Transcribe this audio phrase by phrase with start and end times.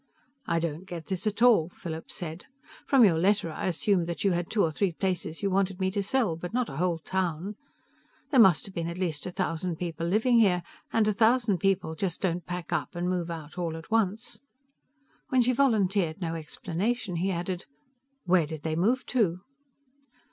[0.47, 2.47] "I don't get this at all," Philip said.
[2.87, 6.01] "From your letter I assumed you had two or three places you wanted me to
[6.01, 7.55] sell, but not a whole town.
[8.31, 11.93] There must have been at least a thousand people living here, and a thousand people
[11.93, 14.41] just don't pack up and move out all at once."
[15.29, 17.65] When she volunteered no explanation, he added,
[18.25, 19.41] "Where did they move to?"